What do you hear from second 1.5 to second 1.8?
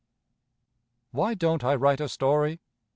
I